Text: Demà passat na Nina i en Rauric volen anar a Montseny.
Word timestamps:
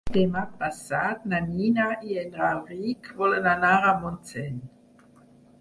Demà 0.15 0.41
passat 0.61 1.27
na 1.33 1.41
Nina 1.49 1.85
i 2.13 2.17
en 2.21 2.33
Rauric 2.39 3.13
volen 3.23 3.53
anar 3.55 3.73
a 3.91 3.95
Montseny. 4.03 4.61